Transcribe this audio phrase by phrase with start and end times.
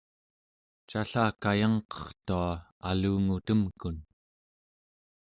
[0.89, 2.49] callakayangqertua
[2.89, 3.97] alungutemkun